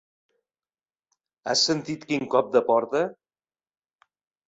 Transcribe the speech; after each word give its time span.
Has 1.53 1.63
sentit 1.71 2.09
quin 2.09 2.27
cop 2.35 2.53
de 2.59 2.65
porta? 2.73 3.07